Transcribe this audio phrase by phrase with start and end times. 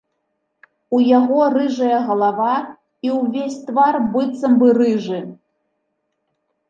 [0.95, 2.55] У яго рыжая галава
[3.09, 5.19] і ўвесь твар быццам бы рыжы.